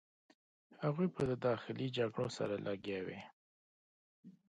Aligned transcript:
هغوی 0.83 1.07
په 1.15 1.21
داخلي 1.47 1.87
جګړو 1.97 2.27
سره 2.37 2.55
لګیا 2.67 2.99
وې. 3.05 3.19